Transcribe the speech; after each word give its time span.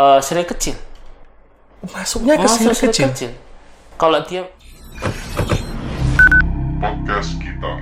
eh, 0.00 0.18
sirih 0.24 0.46
kecil. 0.48 0.76
Masuknya 1.92 2.40
ke 2.40 2.48
Masuk 2.48 2.72
sirih 2.72 2.76
sirih 2.76 3.10
kecil. 3.12 3.30
Kalau 4.00 4.20
dia 4.24 4.48
podcast 6.80 7.36
kita. 7.36 7.72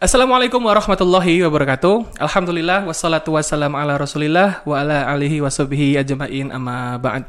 Assalamualaikum 0.00 0.60
warahmatullahi 0.60 1.40
wabarakatuh. 1.48 2.20
Alhamdulillah 2.20 2.84
wassalatu 2.84 3.36
wassalamu 3.36 3.80
ala 3.80 3.96
Rasulillah 3.96 4.60
wa 4.68 4.76
ala 4.76 5.08
alihi 5.08 5.40
washabihi 5.40 5.96
ajmain 5.96 6.52
amma 6.52 7.00
ba'd. 7.00 7.24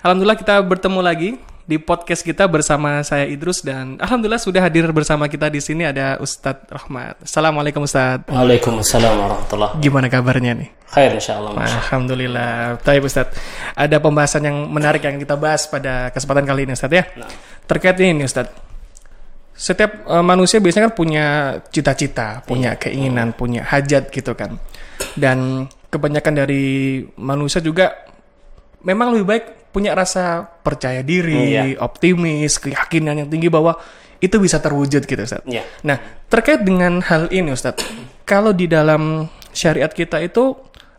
Alhamdulillah 0.00 0.40
kita 0.40 0.64
bertemu 0.64 1.00
lagi 1.04 1.30
di 1.70 1.78
podcast 1.78 2.26
kita 2.26 2.50
bersama 2.50 2.98
saya 3.06 3.30
Idrus 3.30 3.62
dan 3.62 3.94
alhamdulillah 4.02 4.42
sudah 4.42 4.58
hadir 4.58 4.90
bersama 4.90 5.30
kita 5.30 5.46
di 5.46 5.62
sini 5.62 5.86
ada 5.86 6.18
Ustadz 6.18 6.66
Rahmat. 6.66 7.22
Assalamualaikum 7.22 7.86
Ustadz. 7.86 8.26
Waalaikumsalam 8.26 9.14
warahmatullah. 9.14 9.78
Gimana 9.78 10.10
kabarnya 10.10 10.58
nih? 10.58 10.66
Khair 10.90 11.14
insyaallah. 11.14 11.54
Mas. 11.54 11.70
Alhamdulillah. 11.70 12.82
Baik 12.82 13.06
Ustadz. 13.06 13.38
Ada 13.78 14.02
pembahasan 14.02 14.50
yang 14.50 14.66
menarik 14.66 15.06
yang 15.06 15.22
kita 15.22 15.38
bahas 15.38 15.70
pada 15.70 16.10
kesempatan 16.10 16.42
kali 16.42 16.66
ini 16.66 16.74
Ustadz 16.74 16.98
ya. 16.98 17.06
Terkait 17.70 17.94
ini 18.02 18.26
Ustadz. 18.26 18.50
Setiap 19.54 20.10
eh, 20.10 20.24
manusia 20.26 20.58
biasanya 20.58 20.90
kan 20.90 20.94
punya 20.98 21.26
cita-cita, 21.70 22.42
punya 22.50 22.74
keinginan, 22.82 23.30
punya 23.30 23.62
hajat 23.62 24.10
gitu 24.10 24.34
kan. 24.34 24.58
Dan 25.14 25.70
kebanyakan 25.86 26.34
dari 26.34 27.06
manusia 27.14 27.62
juga 27.62 27.94
memang 28.82 29.14
lebih 29.14 29.26
baik 29.30 29.59
punya 29.70 29.94
rasa 29.94 30.46
percaya 30.62 31.00
diri, 31.02 31.74
optimis, 31.78 32.58
keyakinan 32.58 33.24
yang 33.24 33.28
tinggi 33.30 33.46
bahwa 33.46 33.78
itu 34.20 34.36
bisa 34.36 34.60
terwujud 34.60 35.08
gitu 35.08 35.16
Ustadz. 35.16 35.48
Iya. 35.48 35.64
Nah, 35.86 35.96
terkait 36.28 36.60
dengan 36.60 37.00
hal 37.00 37.32
ini 37.32 37.56
Ustadz, 37.56 37.86
kalau 38.28 38.52
di 38.52 38.68
dalam 38.68 39.26
syariat 39.50 39.88
kita 39.88 40.20
itu 40.20 40.52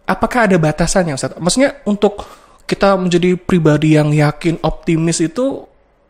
apakah 0.09 0.49
ada 0.49 0.57
batasannya 0.57 1.13
Ustadz? 1.13 1.37
Maksudnya 1.37 1.85
untuk 1.85 2.25
kita 2.65 2.97
menjadi 2.97 3.37
pribadi 3.37 3.93
yang 3.93 4.09
yakin, 4.09 4.57
optimis 4.65 5.21
itu 5.21 5.67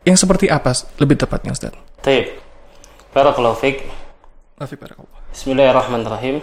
yang 0.08 0.16
seperti 0.16 0.48
apa 0.48 0.72
lebih 0.96 1.20
tepatnya 1.20 1.52
Ustadz? 1.52 1.78
Taib. 2.00 2.32
Barakallahu 3.12 3.60
fiik. 3.60 3.84
Maaf, 4.56 4.72
barakallah. 4.72 5.20
Bismillahirrahmanirrahim. 5.36 6.40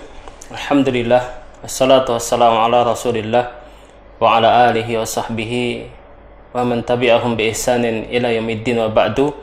Alhamdulillah. 0.53 1.23
Wassalatu 1.65 2.15
wassalamu 2.15 2.61
ala 2.63 2.87
Rasulillah 2.87 3.51
wa 4.21 4.37
ala 4.39 4.71
alihi 4.71 4.95
wa 4.95 5.03
sahbihi 5.03 5.98
wa 6.49 6.63
man 6.65 6.81
tabi'ahum 6.81 7.37
bi 7.37 7.53
ihsanin 7.53 8.09
ila 8.09 8.33
yaumiddin 8.33 8.81
wa 8.81 8.89
ba'du. 8.89 9.33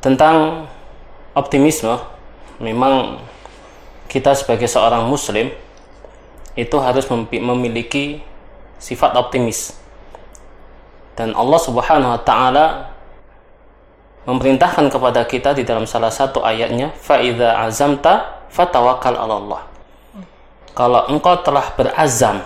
Tentang 0.00 0.66
optimisme, 1.34 1.98
memang 2.62 3.20
kita 4.10 4.34
sebagai 4.34 4.66
seorang 4.66 5.06
muslim 5.06 5.52
itu 6.58 6.76
harus 6.82 7.06
memiliki 7.30 8.22
sifat 8.80 9.14
optimis. 9.14 9.76
Dan 11.14 11.36
Allah 11.36 11.60
Subhanahu 11.60 12.16
wa 12.16 12.22
taala 12.24 12.66
memerintahkan 14.24 14.88
kepada 14.88 15.24
kita 15.28 15.52
di 15.52 15.64
dalam 15.64 15.84
salah 15.84 16.12
satu 16.12 16.40
ayatnya 16.44 16.92
faida 16.96 17.60
azamta 17.60 18.44
fatawakkal 18.48 19.16
'ala 19.16 19.34
Allah. 19.36 19.62
Kalau 20.72 21.02
engkau 21.10 21.34
telah 21.44 21.66
berazam, 21.74 22.40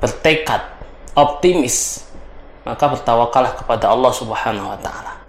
bertekad, 0.00 0.64
optimis, 1.14 2.02
maka 2.64 2.84
bertawakallah 2.88 3.54
kepada 3.60 3.92
Allah 3.92 4.12
Subhanahu 4.12 4.72
wa 4.72 4.78
taala. 4.80 5.20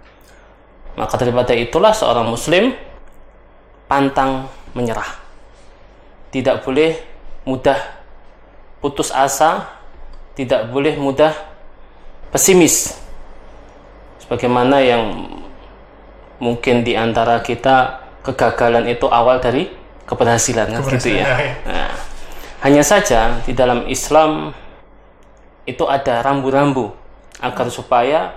Maka 0.96 1.20
daripada 1.20 1.52
itulah 1.52 1.92
seorang 1.92 2.24
muslim 2.24 2.72
pantang 3.84 4.48
menyerah. 4.72 5.20
Tidak 6.32 6.64
boleh 6.64 6.96
mudah 7.44 7.76
putus 8.80 9.12
asa, 9.12 9.68
tidak 10.32 10.72
boleh 10.72 10.96
mudah 10.96 11.36
pesimis. 12.32 12.96
Sebagaimana 14.24 14.80
yang 14.80 15.04
mungkin 16.40 16.82
di 16.82 16.96
antara 16.96 17.44
kita 17.44 18.00
kegagalan 18.24 18.88
itu 18.88 19.06
awal 19.06 19.38
dari 19.38 19.70
keberhasilan 20.08 20.72
kan 20.72 20.82
gitu 20.96 21.14
ya. 21.14 21.24
Nah, 21.68 21.92
hanya 22.64 22.82
saja 22.82 23.38
di 23.44 23.52
dalam 23.52 23.84
Islam 23.86 24.56
itu 25.68 25.84
ada 25.86 26.24
rambu-rambu 26.24 27.05
agar 27.40 27.66
supaya 27.68 28.32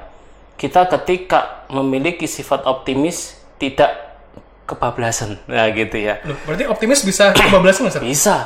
kita 0.59 0.91
ketika 0.99 1.63
memiliki 1.71 2.27
sifat 2.27 2.67
optimis 2.67 3.39
tidak 3.55 4.09
kebablasan. 4.67 5.39
Nah, 5.47 5.71
gitu 5.71 5.97
ya. 5.97 6.19
Loh, 6.27 6.35
berarti 6.45 6.67
optimis 6.67 7.01
bisa 7.01 7.31
kebablasan 7.35 7.87
Ustadz? 7.89 8.05
Bisa. 8.05 8.37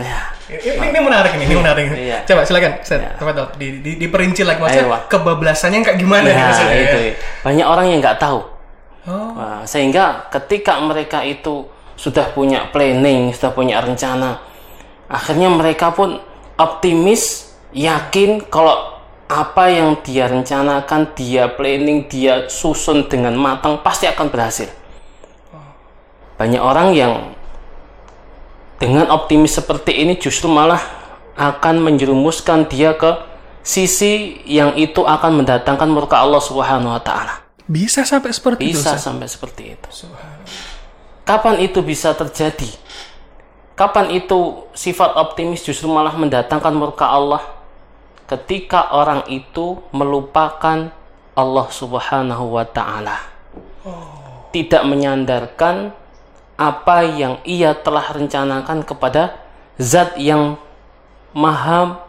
Ya. 0.00 0.32
Ini, 0.48 0.80
ini 0.80 0.98
menarik 1.02 1.36
ini, 1.36 1.44
ini 1.50 1.56
menarik. 1.60 1.84
Iya. 1.92 2.18
Coba 2.24 2.46
silakan, 2.48 2.80
Ustadz. 2.80 3.20
Iya. 3.20 3.44
Di, 3.60 3.66
di, 3.84 3.90
diperinci 4.00 4.42
lagi 4.46 4.62
maksudnya 4.62 4.88
Ayo, 4.88 5.10
kebablasannya 5.10 5.78
kayak 5.84 5.98
gimana 6.00 6.26
Nah, 6.30 6.46
maksudnya, 6.48 6.76
itu. 6.80 6.98
ya? 6.98 7.12
Banyak 7.44 7.66
orang 7.66 7.86
yang 7.92 7.98
nggak 8.00 8.18
tahu. 8.18 8.40
Oh. 9.04 9.36
Nah, 9.36 9.62
sehingga 9.68 10.32
ketika 10.32 10.80
mereka 10.80 11.20
itu 11.20 11.68
sudah 11.94 12.32
punya 12.32 12.72
planning, 12.72 13.36
sudah 13.36 13.52
punya 13.52 13.84
rencana, 13.84 14.40
akhirnya 15.12 15.52
mereka 15.52 15.92
pun 15.92 16.16
optimis, 16.56 17.52
yakin 17.76 18.46
kalau 18.48 18.93
apa 19.24 19.72
yang 19.72 19.96
dia 20.04 20.28
rencanakan, 20.28 21.16
dia 21.16 21.48
planning, 21.48 22.04
dia 22.04 22.46
susun 22.52 23.08
dengan 23.08 23.32
matang 23.34 23.80
pasti 23.80 24.04
akan 24.04 24.28
berhasil. 24.28 24.68
Banyak 26.36 26.60
orang 26.60 26.92
yang 26.92 27.32
dengan 28.76 29.08
optimis 29.08 29.56
seperti 29.56 30.04
ini 30.04 30.18
justru 30.18 30.50
malah 30.50 30.82
akan 31.38 31.80
menjerumuskan 31.80 32.68
dia 32.68 32.92
ke 32.94 33.16
sisi 33.64 34.44
yang 34.44 34.76
itu 34.76 35.00
akan 35.00 35.40
mendatangkan 35.40 35.88
murka 35.88 36.20
Allah 36.20 36.42
Subhanahu 36.42 36.92
wa 36.92 37.00
taala. 37.00 37.40
Bisa 37.64 38.04
sampai 38.04 38.28
seperti 38.28 38.76
itu 38.76 38.76
Bisa 38.76 39.00
sampai 39.00 39.24
seperti 39.24 39.72
itu. 39.72 39.88
Kapan 41.24 41.64
itu 41.64 41.80
bisa 41.80 42.12
terjadi? 42.12 42.68
Kapan 43.72 44.12
itu 44.12 44.68
sifat 44.76 45.16
optimis 45.16 45.64
justru 45.64 45.88
malah 45.88 46.12
mendatangkan 46.12 46.76
murka 46.76 47.08
Allah? 47.08 47.40
Ketika 48.34 48.90
orang 48.90 49.30
itu 49.30 49.78
melupakan 49.94 50.90
Allah 51.38 51.66
Subhanahu 51.70 52.58
wa 52.58 52.66
taala. 52.66 53.18
Tidak 54.50 54.82
menyandarkan 54.82 55.94
apa 56.54 56.96
yang 57.06 57.42
ia 57.46 57.74
telah 57.74 58.06
rencanakan 58.10 58.86
kepada 58.86 59.38
zat 59.78 60.18
yang 60.18 60.58
maha 61.34 62.02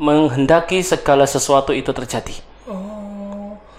menghendaki 0.00 0.80
segala 0.80 1.28
sesuatu 1.28 1.76
itu 1.76 1.92
terjadi. 1.92 2.36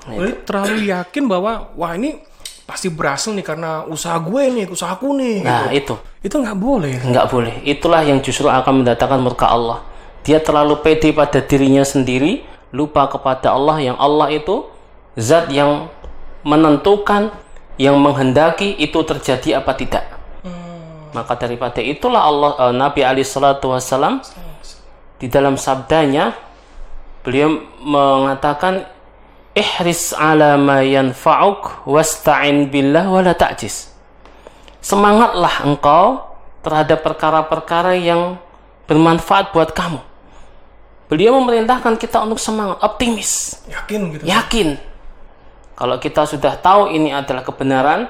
Berarti 0.09 0.33
terlalu 0.45 0.89
yakin 0.89 1.23
bahwa 1.29 1.73
wah 1.77 1.93
ini 1.93 2.21
pasti 2.69 2.93
berhasil 2.93 3.33
nih 3.33 3.45
karena 3.45 3.81
usaha 3.89 4.17
gue 4.21 4.43
nih, 4.53 4.65
usahaku 4.69 5.17
nih. 5.17 5.41
Nah, 5.41 5.73
gitu. 5.73 5.97
itu 6.21 6.29
Itu 6.29 6.35
nggak 6.45 6.57
boleh. 6.61 6.93
nggak 7.01 7.27
boleh. 7.33 7.53
Itulah 7.65 8.05
yang 8.05 8.21
justru 8.21 8.45
akan 8.45 8.85
mendatangkan 8.85 9.17
murka 9.21 9.49
Allah. 9.49 9.81
Dia 10.23 10.43
terlalu 10.43 10.79
pede 10.83 11.15
pada 11.15 11.39
dirinya 11.39 11.83
sendiri, 11.83 12.43
lupa 12.75 13.07
kepada 13.07 13.55
Allah 13.55 13.79
yang 13.81 13.97
Allah 13.97 14.29
itu 14.29 14.67
zat 15.15 15.49
yang 15.49 15.87
menentukan, 16.43 17.31
yang 17.79 17.97
menghendaki 17.99 18.75
itu 18.77 18.99
terjadi 19.03 19.63
apa 19.63 19.73
tidak. 19.75 20.05
Maka 21.09 21.33
daripada 21.39 21.81
itulah 21.81 22.21
Allah 22.21 22.51
eh, 22.69 22.73
Nabi 22.75 23.01
Ali 23.01 23.25
Shallallahu 23.25 23.73
Wasallam 23.73 24.21
di 25.17 25.25
dalam 25.25 25.57
sabdanya 25.57 26.37
beliau 27.25 27.59
mengatakan 27.81 28.85
ihris 29.57 30.13
ala 30.13 30.55
ma 30.55 30.85
yanfa'uk 30.85 31.83
wasta'in 31.89 32.69
billah 32.69 33.09
wala 33.09 33.33
ta'jis 33.33 33.91
semangatlah 34.79 35.67
engkau 35.67 36.23
terhadap 36.63 37.03
perkara-perkara 37.03 37.95
yang 37.95 38.39
bermanfaat 38.87 39.51
buat 39.55 39.71
kamu. 39.71 40.01
Beliau 41.09 41.33
memerintahkan 41.41 41.97
kita 41.97 42.21
untuk 42.21 42.37
semangat, 42.37 42.77
optimis, 42.85 43.59
Yakin 43.65 44.01
gitu. 44.13 44.23
yakin. 44.29 44.77
Kalau 45.73 45.97
kita 45.97 46.29
sudah 46.29 46.53
tahu 46.59 46.93
ini 46.93 47.09
adalah 47.09 47.41
kebenaran, 47.41 48.05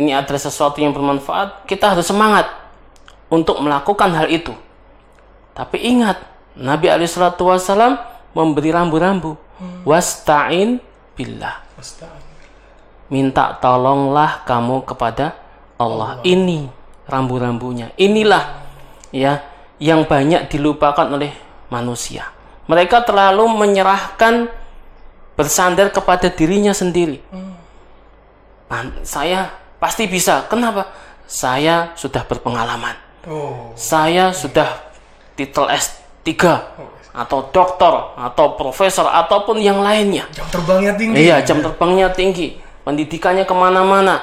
ini 0.00 0.16
adalah 0.16 0.40
sesuatu 0.40 0.80
yang 0.80 0.96
bermanfaat, 0.96 1.68
kita 1.68 1.92
harus 1.92 2.08
semangat 2.08 2.48
untuk 3.28 3.60
melakukan 3.60 4.08
hal 4.16 4.32
itu. 4.32 4.56
Tapi 5.52 5.76
ingat, 5.84 6.24
Nabi 6.56 6.88
Alaihissalatu 6.88 7.52
Wasallam 7.52 8.00
memberi 8.32 8.72
rambu-rambu. 8.72 9.36
Wasta'in 9.84 10.80
billah 11.12 11.62
minta 13.12 13.60
tolonglah 13.60 14.40
kamu 14.48 14.88
kepada 14.88 15.36
Allah. 15.76 16.24
Ini 16.24 16.64
rambu-rambunya. 17.04 17.92
Inilah 18.00 18.64
ya 19.12 19.44
yang 19.76 20.08
banyak 20.08 20.48
dilupakan 20.48 21.12
oleh 21.12 21.36
manusia. 21.72 22.28
Mereka 22.68 23.08
terlalu 23.08 23.48
menyerahkan 23.48 24.52
bersandar 25.32 25.88
kepada 25.88 26.28
dirinya 26.28 26.76
sendiri. 26.76 27.24
Man- 28.68 29.00
saya 29.08 29.48
pasti 29.80 30.04
bisa. 30.04 30.44
Kenapa? 30.52 30.92
Saya 31.24 31.96
sudah 31.96 32.28
berpengalaman. 32.28 32.92
Oh. 33.24 33.72
Saya 33.72 34.36
sudah 34.36 34.92
titel 35.32 35.64
S3 35.72 36.28
atau 37.12 37.38
doktor 37.52 38.16
atau 38.16 38.56
profesor 38.56 39.08
ataupun 39.08 39.60
yang 39.60 39.80
lainnya. 39.80 40.28
Jam 40.32 40.48
terbangnya 40.48 40.92
tinggi. 40.96 41.16
Iya, 41.24 41.36
jam 41.44 41.60
terbangnya 41.60 42.08
tinggi, 42.12 42.56
pendidikannya 42.88 43.44
ke 43.44 43.54
mana-mana, 43.54 44.20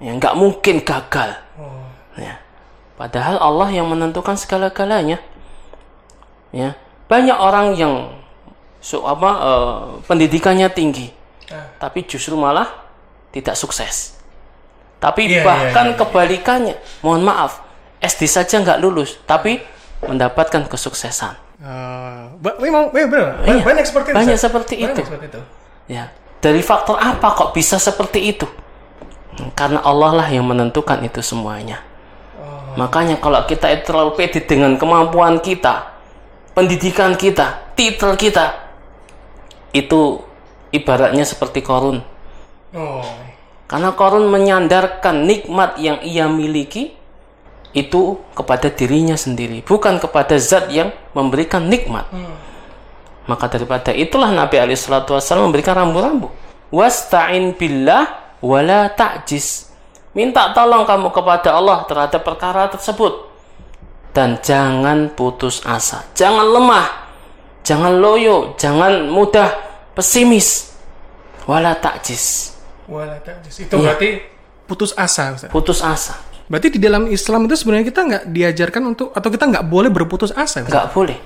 ya 0.00 0.12
nggak 0.16 0.36
mungkin 0.36 0.84
gagal. 0.84 1.36
Oh. 1.56 1.84
Ya. 2.20 2.40
Padahal 2.96 3.40
Allah 3.40 3.68
yang 3.72 3.88
menentukan 3.88 4.36
segala-galanya. 4.36 5.20
Ya, 6.54 6.78
banyak 7.06 7.34
orang 7.34 7.72
yang 7.72 7.94
su 8.78 8.98
apa 9.00 9.30
eh, 9.32 9.74
pendidikannya 10.04 10.68
tinggi, 10.68 11.10
Ah. 11.46 11.70
tapi 11.78 12.02
justru 12.02 12.34
malah 12.34 12.66
tidak 13.30 13.54
sukses. 13.54 14.18
Tapi 14.96 15.28
Iya, 15.28 15.42
bahkan 15.42 15.86
iya, 15.86 15.92
iya. 15.92 15.98
kebalikannya, 15.98 16.74
mohon 17.00 17.22
maaf, 17.22 17.62
SD 17.98 18.26
saja 18.26 18.58
nggak 18.58 18.78
lulus, 18.78 19.20
tapi 19.22 19.62
mendapatkan 20.02 20.66
kesuksesan. 20.66 21.34
Ah, 21.58 22.32
ba- 22.36 22.58
memang 22.58 22.90
eh, 22.90 23.06
benar. 23.06 23.42
Iya, 23.42 23.62
Banyak 23.62 23.84
seperti 23.84 24.08
itu. 24.10 24.16
banyak 24.16 24.36
seperti 24.36 24.74
Banyak 24.74 24.90
itu. 24.92 25.00
seperti 25.04 25.26
itu. 25.28 25.40
Ya, 25.86 26.04
dari 26.38 26.60
faktor 26.60 26.96
apa 26.96 27.28
kok 27.32 27.50
bisa 27.52 27.76
seperti 27.76 28.20
itu? 28.28 28.46
Karena 29.52 29.80
Allah 29.80 30.16
lah 30.16 30.28
yang 30.28 30.44
menentukan 30.44 31.00
itu 31.00 31.20
semuanya. 31.20 31.84
Makanya 32.74 33.16
kalau 33.16 33.40
kita 33.42 33.68
itu 33.70 33.88
terlalu 33.88 34.12
pede 34.14 34.40
dengan 34.42 34.76
kemampuan 34.76 35.40
kita, 35.40 35.95
pendidikan 36.56 37.12
kita, 37.20 37.76
titel 37.76 38.16
kita, 38.16 38.56
itu 39.76 40.24
ibaratnya 40.72 41.28
seperti 41.28 41.60
korun. 41.60 42.00
Oh. 42.72 43.04
Karena 43.68 43.92
korun 43.92 44.32
menyandarkan 44.32 45.28
nikmat 45.28 45.76
yang 45.76 46.00
ia 46.00 46.24
miliki 46.32 46.96
itu 47.76 48.16
kepada 48.32 48.72
dirinya 48.72 49.20
sendiri, 49.20 49.60
bukan 49.60 50.00
kepada 50.00 50.40
zat 50.40 50.72
yang 50.72 50.96
memberikan 51.12 51.68
nikmat. 51.68 52.08
Maka 53.28 53.52
daripada 53.52 53.92
itulah 53.92 54.32
Nabi 54.32 54.56
alaihi 54.56 54.80
salatu 54.80 55.12
wasallam 55.12 55.52
memberikan 55.52 55.76
rambu-rambu. 55.76 56.32
Wasta'in 56.72 57.52
billah 57.52 58.38
wala 58.40 58.88
ta'jis. 58.96 59.68
Minta 60.16 60.56
tolong 60.56 60.88
kamu 60.88 61.12
kepada 61.12 61.52
Allah 61.52 61.84
terhadap 61.84 62.22
perkara 62.24 62.70
tersebut. 62.72 63.35
Dan 64.16 64.40
jangan 64.40 65.12
putus 65.12 65.60
asa. 65.68 66.08
Jangan 66.16 66.48
lemah. 66.56 66.86
Jangan 67.60 68.00
loyo. 68.00 68.56
Jangan 68.56 69.12
mudah 69.12 69.52
pesimis. 69.92 70.72
Wala 71.44 71.76
ta'jis. 71.76 72.56
Wala 72.88 73.20
ta'jis. 73.20 73.68
Itu 73.68 73.76
berarti 73.76 74.24
putus 74.64 74.96
asa, 74.96 75.36
Ustaz. 75.36 75.52
Putus 75.52 75.84
asa. 75.84 76.16
Berarti 76.48 76.72
di 76.72 76.80
dalam 76.80 77.12
Islam 77.12 77.44
itu 77.44 77.60
sebenarnya 77.60 77.86
kita 77.92 78.00
nggak 78.08 78.24
diajarkan 78.32 78.82
untuk 78.96 79.12
atau 79.12 79.28
kita 79.28 79.44
nggak 79.52 79.66
boleh 79.68 79.92
berputus 79.92 80.32
asa. 80.32 80.64
Nggak 80.64 80.96
boleh 80.96 81.18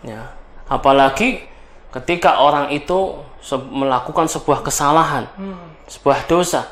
ya 0.00 0.32
apalagi 0.64 1.44
ketika 1.92 2.40
orang 2.40 2.72
itu 2.72 3.20
se- 3.44 3.68
melakukan 3.68 4.32
sebuah 4.32 4.64
kesalahan 4.64 5.28
sebuah 5.84 6.24
dosa 6.24 6.64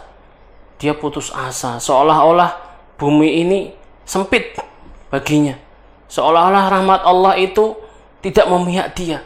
dia 0.80 0.96
putus 0.96 1.28
asa 1.34 1.76
seolah-olah 1.76 2.56
bumi 2.96 3.44
ini 3.44 3.58
sempit 4.08 4.56
baginya 5.08 5.56
seolah-olah 6.08 6.64
rahmat 6.72 7.00
Allah 7.04 7.34
itu 7.36 7.76
tidak 8.24 8.46
memihak 8.48 8.92
dia 8.96 9.24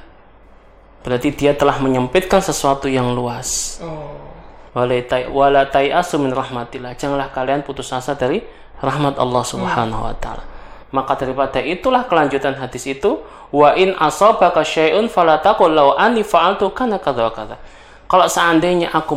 berarti 1.02 1.34
dia 1.34 1.52
telah 1.54 1.78
menyempitkan 1.82 2.38
sesuatu 2.42 2.86
yang 2.86 3.14
luas 3.14 3.80
Oh. 3.82 4.32
Walatai- 4.72 5.28
wala 5.28 5.68
tai'asu 5.68 6.16
min 6.16 6.32
rahmatillah. 6.32 6.96
Janganlah 6.96 7.28
kalian 7.28 7.60
putus 7.60 7.92
asa 7.92 8.16
dari 8.16 8.40
rahmat 8.80 9.20
Allah 9.20 9.44
Subhanahu 9.44 10.00
wa 10.00 10.16
taala. 10.16 10.48
Maka 10.96 11.12
daripada 11.20 11.60
itulah 11.60 12.08
kelanjutan 12.08 12.56
hadis 12.56 12.88
itu, 12.88 13.20
wa 13.52 13.76
in 13.76 13.92
asabaka 14.00 14.64
syai'un 14.64 15.12
fala 15.12 15.44
taqul 15.44 15.76
law 15.76 15.92
anni 16.00 16.24
fa'altu 16.24 16.72
kana 16.72 16.96
kadza 16.96 17.20
wa 17.20 17.32
kadza. 17.36 17.60
Kalau 18.08 18.24
seandainya 18.24 18.88
aku 18.96 19.12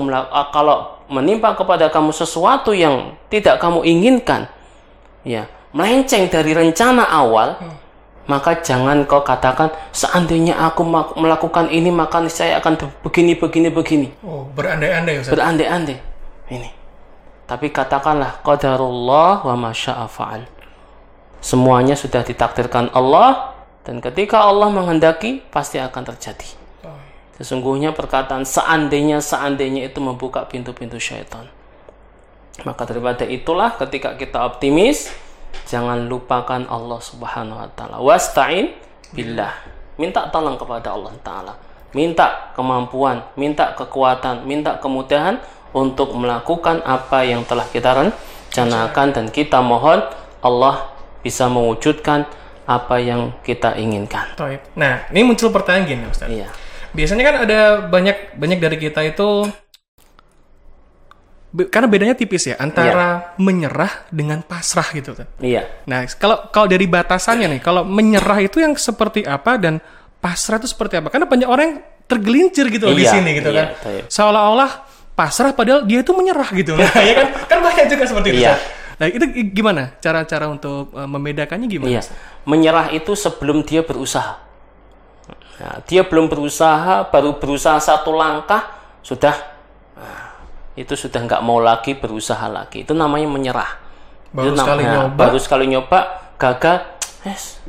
kalau 0.52 1.00
menimpa 1.08 1.56
kepada 1.56 1.88
kamu 1.88 2.12
sesuatu 2.12 2.76
yang 2.76 3.16
tidak 3.32 3.56
kamu 3.56 3.88
inginkan, 3.88 4.52
ya, 5.24 5.48
melenceng 5.76 6.32
dari 6.32 6.56
rencana 6.56 7.04
awal, 7.12 7.60
maka 8.26 8.64
jangan 8.64 9.04
kau 9.06 9.22
katakan 9.22 9.70
seandainya 9.92 10.58
aku 10.58 10.82
melakukan 11.20 11.70
ini 11.70 11.92
maka 11.94 12.24
saya 12.32 12.58
akan 12.64 13.04
begini 13.06 13.36
begini 13.38 13.70
begini. 13.70 14.08
Oh, 14.24 14.48
berandai-andai 14.56 15.22
Ustaz. 15.22 15.36
berandai-andai. 15.36 15.98
Ini. 16.50 16.70
Tapi 17.46 17.70
katakanlah 17.70 18.42
qadarullah 18.42 19.46
wa 19.46 19.56
masya'a 19.70 20.10
fa'al. 20.10 20.50
Semuanya 21.44 21.94
sudah 21.94 22.26
ditakdirkan 22.26 22.90
Allah 22.90 23.54
dan 23.86 24.02
ketika 24.02 24.42
Allah 24.42 24.74
menghendaki 24.74 25.46
pasti 25.54 25.78
akan 25.78 26.04
terjadi. 26.16 26.50
Oh. 26.82 26.98
sesungguhnya 27.38 27.94
perkataan 27.94 28.48
seandainya 28.48 29.22
seandainya 29.22 29.86
itu 29.86 30.02
membuka 30.02 30.42
pintu-pintu 30.50 30.98
syaitan. 30.98 31.46
Maka 32.66 32.90
daripada 32.90 33.28
itulah 33.28 33.78
ketika 33.78 34.18
kita 34.18 34.42
optimis 34.42 35.14
jangan 35.64 36.12
lupakan 36.12 36.68
Allah 36.68 37.00
Subhanahu 37.00 37.58
wa 37.58 37.70
taala. 37.74 37.98
Wasta'in 38.04 38.76
billah. 39.16 39.54
Minta 39.96 40.28
tolong 40.28 40.60
kepada 40.60 40.92
Allah 40.92 41.16
taala. 41.24 41.54
Minta 41.96 42.52
kemampuan 42.52 43.24
minta 43.40 43.72
kekuatan 43.72 44.44
minta 44.44 44.76
kemudahan 44.84 45.40
untuk 45.72 46.12
melakukan 46.16 46.84
apa 46.84 47.24
yang 47.24 47.48
telah 47.48 47.64
kita 47.72 47.96
rencanakan 47.96 49.08
dan 49.16 49.26
kita 49.32 49.64
mohon 49.64 50.04
Allah 50.44 50.92
bisa 51.24 51.48
mewujudkan 51.48 52.28
apa 52.66 52.98
yang 52.98 53.34
kita 53.46 53.78
inginkan. 53.78 54.34
Nah, 54.74 55.06
ini 55.14 55.22
muncul 55.22 55.54
pertanyaan 55.54 55.86
gini, 55.86 56.06
Ustaz. 56.10 56.30
iya. 56.30 56.50
Biasanya 56.96 57.24
kan 57.28 57.36
ada 57.44 57.60
banyak 57.92 58.40
banyak 58.40 58.60
dari 58.64 58.78
kita 58.80 59.04
itu 59.04 59.52
be- 61.56 61.72
karena 61.72 61.88
bedanya 61.88 62.16
tipis 62.16 62.52
ya 62.52 62.60
antara 62.60 63.32
menyerah 63.40 64.12
dengan 64.12 64.44
pasrah 64.44 64.92
gitu 64.92 65.16
kan. 65.16 65.28
iya 65.40 65.64
Nah, 65.88 66.04
kalau 66.20 66.52
kalau 66.52 66.68
dari 66.68 66.84
batasannya 66.84 67.48
nih, 67.48 67.62
kalau 67.64 67.88
menyerah 67.88 68.44
itu 68.44 68.60
yang 68.60 68.76
seperti 68.76 69.24
apa 69.24 69.56
dan 69.56 69.80
pasrah 70.20 70.60
itu 70.60 70.68
seperti 70.68 71.00
apa? 71.00 71.08
Karena 71.08 71.24
banyak 71.24 71.48
orang 71.48 71.66
yang 71.66 71.78
tergelincir 72.06 72.68
gitu 72.68 72.92
loh 72.92 72.94
di 72.94 73.08
Iya, 73.08 73.14
sini 73.16 73.30
gitu 73.40 73.50
iya, 73.50 73.72
kan. 73.72 73.88
taib. 73.88 74.04
Seolah-olah 74.12 74.72
pasrah 75.16 75.56
padahal 75.56 75.88
dia 75.88 76.04
itu 76.04 76.12
menyerah 76.12 76.50
gitu. 76.52 76.76
Nah, 76.76 76.92
ya 77.08 77.14
kan? 77.24 77.28
Kan 77.48 77.60
banyak 77.64 77.86
juga 77.88 78.04
seperti 78.04 78.28
itu. 78.36 78.42
Iya. 78.44 78.54
Nah, 78.96 79.08
itu 79.12 79.26
gimana? 79.52 79.92
Cara-cara 80.00 80.48
untuk 80.48 80.92
uh, 80.92 81.04
membedakannya 81.04 81.68
gimana? 81.68 81.90
Iya, 81.90 82.02
menyerah 82.44 82.92
itu 82.92 83.12
sebelum 83.12 83.64
dia 83.64 83.84
berusaha. 83.84 84.40
Nah, 85.56 85.80
dia 85.88 86.04
belum 86.04 86.28
berusaha, 86.28 87.08
baru 87.08 87.40
berusaha 87.40 87.80
satu 87.80 88.12
langkah 88.12 88.76
sudah, 89.00 89.36
nah, 89.96 90.25
itu 90.76 90.94
sudah 90.96 91.24
nggak 91.24 91.42
mau 91.42 91.64
lagi 91.64 91.96
berusaha 91.96 92.46
lagi. 92.52 92.84
Itu 92.84 92.92
namanya 92.92 93.28
menyerah. 93.32 93.72
Baru 94.36 94.52
Itu 94.52 94.60
sekali 94.60 94.84
nah, 94.84 94.92
nyoba. 94.92 95.16
baru 95.16 95.38
sekali 95.40 95.66
nyoba, 95.72 96.00
gagal, 96.36 96.78
yes, 97.24 97.64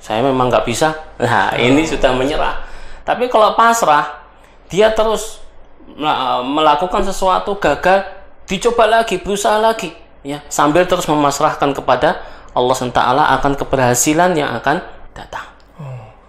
saya 0.00 0.24
memang 0.24 0.48
nggak 0.48 0.64
bisa. 0.64 0.96
Nah, 1.20 1.52
ini 1.60 1.84
sudah 1.84 2.16
menyerah. 2.16 2.64
Tapi 3.04 3.28
kalau 3.28 3.52
pasrah, 3.52 4.24
dia 4.72 4.88
terus 4.96 5.44
mela- 5.92 6.40
melakukan 6.40 7.04
sesuatu 7.04 7.60
gagal, 7.60 8.08
dicoba 8.48 8.88
lagi, 8.88 9.20
berusaha 9.20 9.60
lagi, 9.60 9.92
ya, 10.24 10.40
sambil 10.48 10.88
terus 10.88 11.04
memasrahkan 11.04 11.76
kepada 11.76 12.24
Allah 12.56 12.74
SWT 12.74 12.96
akan 13.36 13.52
keberhasilan 13.60 14.32
yang 14.32 14.56
akan 14.56 14.80
datang. 15.12 15.44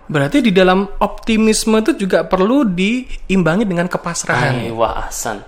Berarti 0.10 0.42
di 0.42 0.50
dalam 0.50 0.90
optimisme 1.00 1.86
itu 1.86 1.94
juga 1.94 2.26
perlu 2.26 2.66
diimbangi 2.66 3.62
dengan 3.62 3.86
kepasrahan. 3.86 4.58
Aywa 4.66 5.06
ahsan. 5.06 5.46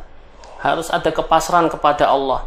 Harus 0.62 0.94
ada 0.94 1.10
kepasrahan 1.10 1.68
kepada 1.68 2.08
Allah. 2.08 2.46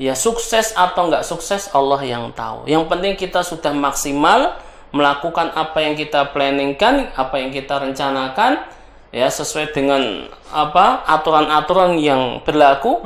Ya 0.00 0.16
sukses 0.16 0.72
atau 0.72 1.12
nggak 1.12 1.26
sukses 1.26 1.68
Allah 1.76 2.00
yang 2.06 2.32
tahu. 2.32 2.64
Yang 2.64 2.88
penting 2.88 3.12
kita 3.20 3.44
sudah 3.44 3.74
maksimal 3.76 4.56
melakukan 4.96 5.52
apa 5.52 5.84
yang 5.84 5.94
kita 5.94 6.30
planningkan, 6.32 7.12
apa 7.14 7.36
yang 7.36 7.52
kita 7.52 7.78
rencanakan, 7.78 8.64
ya 9.12 9.26
sesuai 9.28 9.74
dengan 9.74 10.30
apa 10.50 11.04
aturan-aturan 11.06 11.98
yang 11.98 12.40
berlaku. 12.42 13.02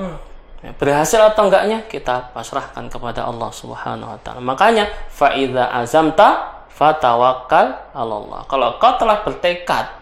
Ya, 0.64 0.72
berhasil 0.80 1.20
atau 1.20 1.52
enggaknya 1.52 1.84
kita 1.84 2.32
pasrahkan 2.32 2.88
kepada 2.88 3.28
Allah 3.28 3.52
Subhanahu 3.52 4.16
wa 4.16 4.18
taala. 4.24 4.40
Makanya 4.40 4.88
faida 5.12 5.68
azamta 5.76 6.64
fatawakkal 6.72 7.92
'alallah. 7.92 8.48
Kalau 8.48 8.80
kau 8.80 8.96
telah 8.96 9.20
bertekad 9.20 9.92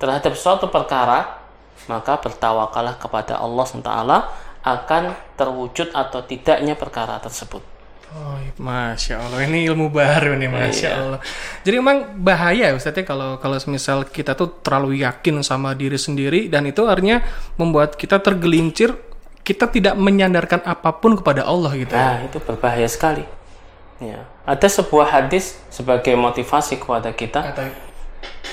terhadap 0.00 0.32
suatu 0.40 0.72
perkara, 0.72 1.39
maka 1.86 2.20
bertawakallah 2.20 3.00
kepada 3.00 3.40
Allah 3.40 3.64
SWT 3.64 3.92
akan 4.60 5.02
terwujud 5.40 5.88
atau 5.96 6.20
tidaknya 6.20 6.76
perkara 6.76 7.16
tersebut. 7.22 7.64
Oh, 8.10 8.34
masya 8.58 9.22
Allah, 9.22 9.46
ini 9.46 9.70
ilmu 9.70 9.86
baru 9.86 10.34
nih, 10.34 10.50
masya 10.50 10.88
Iya. 10.90 10.98
Allah. 10.98 11.20
Jadi 11.62 11.74
emang 11.78 11.98
bahaya, 12.18 12.74
Ustaz 12.74 12.98
ya 12.98 13.06
kalau 13.06 13.38
kalau 13.38 13.54
misal 13.70 14.02
kita 14.02 14.34
tuh 14.34 14.58
terlalu 14.66 15.06
yakin 15.06 15.38
sama 15.46 15.78
diri 15.78 15.94
sendiri 15.94 16.50
dan 16.50 16.66
itu 16.66 16.90
artinya 16.90 17.22
membuat 17.54 17.94
kita 17.94 18.18
tergelincir, 18.18 18.98
kita 19.46 19.70
tidak 19.70 19.94
menyandarkan 19.94 20.58
apa 20.66 20.90
pun 20.98 21.14
kepada 21.22 21.46
Allah 21.46 21.70
gitu. 21.78 21.94
Nah, 21.94 22.26
itu 22.26 22.42
berbahaya 22.42 22.90
sekali. 22.90 23.22
Ya, 24.02 24.26
ada 24.42 24.66
sebuah 24.66 25.06
hadis 25.06 25.60
sebagai 25.68 26.16
motivasi 26.16 26.80
kepada 26.80 27.12
kita 27.12 27.52
Atau 27.52 27.68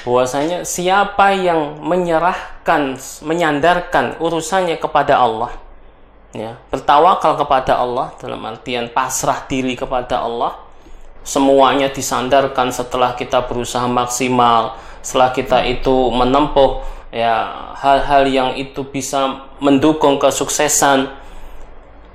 bahwasanya 0.07 0.63
siapa 0.63 1.35
yang 1.35 1.83
menyerahkan, 1.83 2.95
menyandarkan 3.27 4.15
urusannya 4.23 4.79
kepada 4.79 5.19
Allah, 5.19 5.51
ya, 6.31 6.55
bertawakal 6.71 7.35
kepada 7.35 7.75
Allah 7.75 8.15
dalam 8.15 8.39
artian 8.47 8.87
pasrah 8.87 9.43
diri 9.51 9.75
kepada 9.75 10.23
Allah, 10.23 10.55
semuanya 11.27 11.91
disandarkan 11.91 12.71
setelah 12.71 13.19
kita 13.19 13.43
berusaha 13.43 13.83
maksimal, 13.83 14.79
setelah 15.03 15.35
kita 15.35 15.59
itu 15.67 16.07
menempuh 16.07 16.87
ya 17.11 17.71
hal-hal 17.75 18.23
yang 18.31 18.49
itu 18.55 18.87
bisa 18.87 19.51
mendukung 19.59 20.19
kesuksesan. 20.19 21.11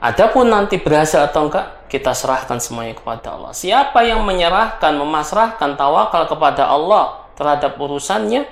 Adapun 0.02 0.50
nanti 0.50 0.82
berhasil 0.82 1.22
atau 1.22 1.46
enggak, 1.46 1.86
kita 1.86 2.10
serahkan 2.10 2.58
semuanya 2.58 2.98
kepada 2.98 3.38
Allah. 3.38 3.54
Siapa 3.54 4.02
yang 4.02 4.26
menyerahkan, 4.26 4.98
memasrahkan 4.98 5.78
tawakal 5.78 6.26
kepada 6.26 6.66
Allah 6.66 7.21
terhadap 7.38 7.78
urusannya, 7.80 8.44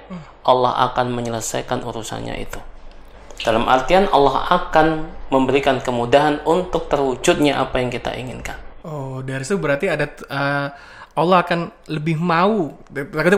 Allah 0.45 0.73
akan 0.91 1.13
menyelesaikan 1.13 1.85
urusannya 1.85 2.35
itu. 2.41 2.61
Dalam 3.41 3.65
artian 3.69 4.05
Allah 4.13 4.45
akan 4.53 5.09
memberikan 5.33 5.81
kemudahan 5.81 6.45
untuk 6.45 6.93
terwujudnya 6.93 7.57
apa 7.57 7.81
yang 7.81 7.89
kita 7.89 8.13
inginkan. 8.13 8.61
Oh, 8.85 9.25
dari 9.25 9.45
situ 9.45 9.57
berarti 9.61 9.89
ada 9.89 10.09
uh, 10.29 10.69
Allah 11.17 11.39
akan 11.45 11.73
lebih 11.89 12.17
mau, 12.21 12.77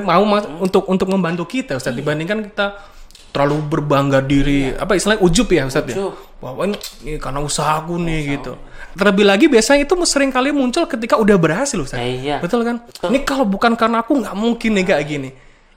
mau 0.03 0.25
mas- 0.27 0.51
untuk 0.59 0.87
untuk 0.87 1.09
membantu 1.11 1.47
kita, 1.47 1.79
Ustaz, 1.79 1.95
dibandingkan 1.95 2.47
kita 2.47 2.79
terlalu 3.33 3.65
berbangga 3.65 4.21
diri, 4.21 4.77
apa 4.77 4.93
istilahnya 4.93 5.25
ujub 5.25 5.49
ya, 5.49 5.65
Ustaz 5.65 5.89
ya. 5.89 5.97
Ujub. 5.97 6.15
Bahwa 6.39 6.69
ini, 6.69 6.77
ini 7.03 7.17
karena 7.17 7.41
usahaku 7.41 7.97
nih 7.97 8.37
gitu. 8.37 8.61
Terlebih 8.93 9.25
lagi 9.25 9.47
biasanya 9.49 9.89
itu 9.89 9.95
sering 10.05 10.29
kali 10.29 10.53
muncul 10.53 10.85
ketika 10.85 11.17
udah 11.17 11.37
berhasil, 11.41 11.81
Ustaz. 11.81 11.97
Eh, 11.97 12.29
iya. 12.29 12.37
Betul 12.45 12.61
kan? 12.63 12.85
Ini 13.09 13.25
kalau 13.25 13.49
bukan 13.49 13.73
karena 13.73 14.05
aku 14.05 14.21
nggak 14.21 14.37
mungkin 14.37 14.77
nih 14.77 14.85
kayak 14.85 15.05
gini. 15.09 15.31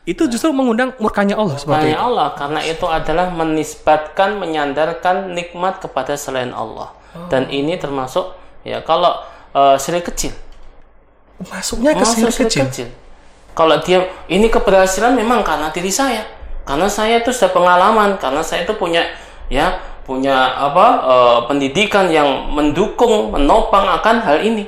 Itu 0.05 0.29
justru 0.29 0.53
mengundang 0.53 0.93
murkanya 1.01 1.33
Allah 1.33 1.57
seperti 1.57 1.95
itu. 1.95 1.97
Allah 1.97 2.37
karena 2.37 2.61
itu 2.61 2.85
adalah 2.85 3.33
menisbatkan 3.33 4.37
menyandarkan 4.37 5.33
nikmat 5.33 5.81
kepada 5.81 6.13
selain 6.13 6.53
Allah. 6.53 6.93
Dan 7.31 7.47
ini 7.49 7.79
termasuk 7.79 8.35
ya 8.67 8.83
kalau 8.83 9.15
eh, 9.55 9.79
syirik 9.79 10.11
kecil. 10.11 10.35
Masuknya 11.39 11.95
ke 11.95 12.03
Masuk 12.03 12.15
syirik 12.19 12.37
kecil. 12.51 12.63
kecil. 12.67 12.89
Kalau 13.55 13.79
dia 13.79 14.03
ini 14.27 14.51
keberhasilan 14.51 15.15
memang 15.15 15.39
karena 15.41 15.71
diri 15.71 15.89
saya. 15.89 16.27
Karena 16.65 16.89
saya 16.89 17.21
itu 17.21 17.29
sudah 17.29 17.53
pengalaman, 17.53 18.17
karena 18.17 18.41
saya 18.41 18.65
itu 18.65 18.73
punya 18.73 19.05
ya 19.47 19.77
punya 20.01 20.33
apa 20.57 20.85
eh, 21.05 21.39
pendidikan 21.45 22.09
yang 22.09 22.49
mendukung, 22.51 23.29
menopang 23.31 23.85
akan 23.85 24.15
hal 24.21 24.41
ini. 24.41 24.65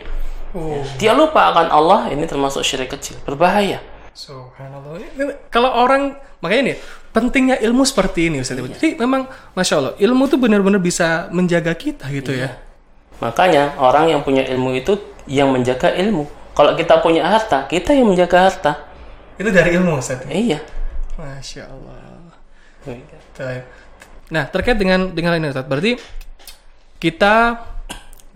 Oh. 0.53 0.81
Dia 0.97 1.13
lupa 1.13 1.51
akan 1.53 1.67
Allah, 1.69 1.99
ini 2.09 2.23
termasuk 2.25 2.61
syirik 2.63 2.93
kecil, 2.93 3.17
berbahaya. 3.25 3.81
Subhanallah. 4.13 4.97
Ini- 4.97 5.13
ini- 5.13 5.37
Kalau 5.53 5.69
orang 5.69 6.17
makanya 6.41 6.73
nih 6.73 6.77
pentingnya 7.13 7.57
ilmu 7.61 7.85
seperti 7.85 8.29
ini 8.29 8.41
Ustaz. 8.41 8.57
Jadi 8.57 8.97
memang 8.97 9.25
masya 9.53 9.73
Allah 9.77 9.93
ilmu 9.97 10.25
tuh 10.25 10.37
benar-benar 10.37 10.81
bisa 10.81 11.29
menjaga 11.29 11.73
kita 11.77 12.09
gitu 12.09 12.33
ya. 12.33 12.57
Makanya 13.21 13.77
orang 13.81 14.13
yang 14.13 14.21
punya 14.21 14.45
ilmu 14.45 14.73
itu 14.73 14.97
yang 15.25 15.49
menjaga 15.49 15.93
ilmu. 15.93 16.29
Kalau 16.53 16.73
kita 16.73 17.01
punya 17.01 17.25
harta, 17.25 17.69
kita 17.69 17.93
yang 17.93 18.09
menjaga 18.09 18.49
harta. 18.49 18.71
Itu 19.37 19.49
dari 19.53 19.77
ilmu 19.77 19.97
Ustaz. 19.97 20.25
Iya. 20.25 20.61
Masya 21.17 21.63
Allah. 21.65 22.31
Nah 24.31 24.43
terkait 24.47 24.77
dengan 24.77 25.11
dengan 25.11 25.35
ini 25.35 25.51
Ustaz. 25.51 25.65
Berarti 25.65 25.97
kita 27.01 27.57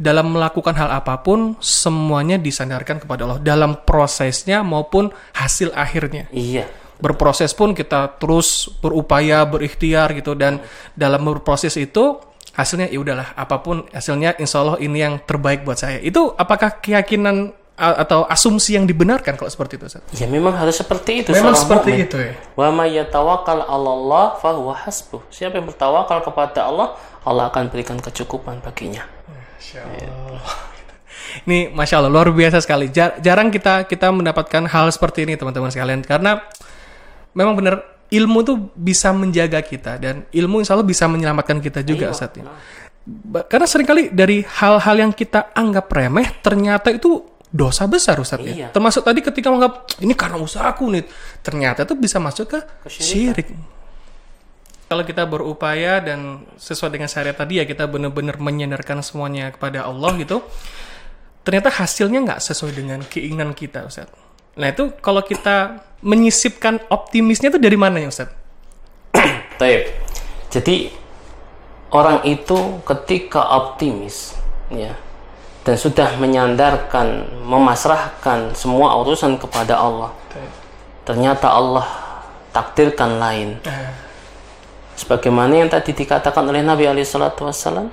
dalam 0.01 0.33
melakukan 0.33 0.73
hal 0.73 0.89
apa 0.89 1.21
pun 1.21 1.53
semuanya 1.61 2.41
disandarkan 2.41 3.05
kepada 3.05 3.29
Allah 3.29 3.39
dalam 3.39 3.85
prosesnya 3.85 4.65
maupun 4.65 5.13
hasil 5.37 5.71
akhirnya. 5.77 6.27
Iya. 6.33 6.65
berproses 7.01 7.57
pun 7.57 7.73
kita 7.73 8.21
terus 8.21 8.69
berupaya 8.77 9.41
berikhtiar 9.41 10.13
gitu 10.13 10.37
dan 10.37 10.61
dalam 10.93 11.25
berproses 11.25 11.73
itu 11.73 12.21
hasilnya 12.53 12.93
ya 12.93 13.01
udahlah 13.01 13.33
apa 13.33 13.57
pun 13.65 13.89
hasilnya 13.89 14.37
insya 14.37 14.61
Allah 14.61 14.77
ini 14.77 15.01
yang 15.01 15.17
terbaik 15.25 15.65
buat 15.65 15.81
saya 15.81 15.97
itu 15.97 16.29
apakah 16.37 16.77
keyakinan 16.77 17.57
atau 17.81 18.29
asumsi 18.29 18.77
yang 18.77 18.85
dibenarkan 18.85 19.33
kalau 19.33 19.49
seperti 19.49 19.81
itu 19.81 19.89
Ustaz? 19.89 20.05
Ya 20.13 20.29
memang 20.29 20.53
harus 20.53 20.77
seperti 20.77 21.25
itu. 21.25 21.33
memang 21.33 21.57
seperti 21.57 22.05
itu 22.05 22.15
ya 22.15 22.37
Wa 22.53 22.69
may 22.69 22.93
yatawakkal 22.93 23.65
'ala 23.65 23.89
Allah 23.89 24.25
fahuwa 24.37 24.77
hasbuh. 24.77 25.25
Siapa 25.27 25.57
yang 25.57 25.65
bertawakal 25.65 26.21
kepada 26.21 26.69
Allah, 26.69 26.93
Allah 27.25 27.49
akan 27.49 27.73
berikan 27.73 27.97
kecukupan 27.97 28.61
baginya. 28.61 29.01
Masya 29.57 29.81
Allah. 29.81 30.45
Ini 31.47 31.71
masya 31.71 32.03
Allah 32.03 32.11
luar 32.11 32.29
biasa 32.29 32.59
sekali. 32.59 32.91
Jar- 32.91 33.17
jarang 33.17 33.49
kita 33.49 33.87
kita 33.87 34.11
mendapatkan 34.11 34.67
hal 34.67 34.91
seperti 34.91 35.23
ini 35.23 35.39
teman-teman 35.39 35.71
sekalian 35.71 36.03
karena 36.03 36.43
memang 37.31 37.55
benar 37.55 37.75
ilmu 38.11 38.39
tuh 38.43 38.57
bisa 38.75 39.15
menjaga 39.15 39.63
kita 39.63 39.95
dan 39.95 40.27
ilmu 40.27 40.59
insya 40.59 40.75
Allah 40.75 40.83
bisa 40.83 41.07
menyelamatkan 41.07 41.63
kita 41.63 41.81
juga 41.81 42.11
saat 42.11 42.35
ini. 42.35 42.51
Ba- 43.01 43.47
Karena 43.47 43.63
sering 43.63 43.87
kali 43.87 44.03
dari 44.11 44.43
hal-hal 44.43 44.95
yang 44.99 45.11
kita 45.11 45.55
anggap 45.55 45.87
remeh 45.87 46.27
ternyata 46.43 46.91
itu 46.91 47.23
dosa 47.51 47.83
besar 47.85 48.15
Ustaz 48.17 48.39
ya. 48.39 48.51
Iya. 48.55 48.67
Termasuk 48.71 49.03
tadi 49.03 49.19
ketika 49.19 49.51
menganggap 49.51 49.99
ini 49.99 50.15
karena 50.15 50.39
usahaku 50.39 50.87
nih, 50.95 51.03
ternyata 51.43 51.83
itu 51.83 51.93
bisa 51.99 52.17
masuk 52.17 52.57
ke 52.57 52.59
syirik. 52.87 53.51
Kalau 54.87 55.03
kita 55.07 55.23
berupaya 55.23 56.03
dan 56.03 56.43
sesuai 56.59 56.91
dengan 56.95 57.07
syariat 57.07 57.35
tadi 57.35 57.59
ya 57.59 57.67
kita 57.67 57.87
benar-benar 57.87 58.39
menyandarkan 58.39 59.03
semuanya 59.03 59.51
kepada 59.51 59.87
Allah 59.87 60.15
gitu, 60.19 60.43
ternyata 61.43 61.71
hasilnya 61.71 62.23
nggak 62.23 62.39
sesuai 62.43 62.71
dengan 62.75 62.99
keinginan 63.03 63.51
kita 63.55 63.87
Ustaz. 63.87 64.07
Nah 64.55 64.67
itu 64.71 64.95
kalau 64.99 65.23
kita 65.23 65.79
menyisipkan 66.03 66.79
optimisnya 66.91 67.51
itu 67.55 67.59
dari 67.59 67.77
mana 67.79 67.99
ya 68.03 68.11
Ustaz? 68.11 68.31
Taib. 69.59 69.91
Jadi 70.51 70.91
orang 71.95 72.23
itu 72.27 72.83
ketika 72.83 73.43
optimis 73.55 74.35
ya 74.71 74.95
dan 75.61 75.75
sudah 75.77 76.17
menyandarkan, 76.17 77.29
memasrahkan 77.45 78.57
semua 78.57 78.97
urusan 78.97 79.37
kepada 79.37 79.77
Allah. 79.77 80.09
Ternyata 81.05 81.53
Allah 81.53 81.85
takdirkan 82.49 83.21
lain. 83.21 83.61
Sebagaimana 84.97 85.65
yang 85.65 85.69
tadi 85.69 85.93
dikatakan 85.93 86.45
oleh 86.45 86.61
Nabi 86.61 86.85
alaihi 86.85 87.05
salatu 87.05 87.45
wassalam, 87.45 87.89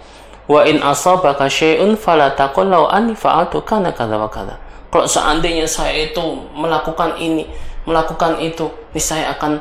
"Wa 0.48 0.64
in 0.64 0.80
asabaka 0.80 1.48
syai'un 1.48 1.96
fala 1.96 2.32
taqul 2.32 2.68
law 2.68 2.88
anni 2.88 3.16
fa'altu 3.16 3.64
kana 3.64 3.92
kadza 3.92 4.16
wa 4.16 4.28
kadza." 4.28 4.56
Kalau 4.88 5.04
seandainya 5.04 5.68
saya 5.68 6.08
itu 6.08 6.20
melakukan 6.56 7.20
ini, 7.20 7.44
melakukan 7.84 8.40
itu, 8.40 8.68
ini 8.96 9.00
saya 9.00 9.36
akan 9.36 9.60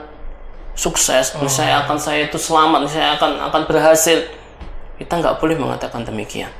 sukses, 0.72 1.36
ini 1.36 1.52
saya 1.52 1.84
akan 1.84 2.00
saya 2.00 2.32
itu 2.32 2.40
selamat, 2.40 2.88
saya 2.88 3.20
akan 3.20 3.52
akan 3.52 3.62
berhasil. 3.68 4.24
Kita 4.96 5.20
nggak 5.20 5.44
boleh 5.44 5.60
mengatakan 5.60 6.08
demikian. 6.08 6.52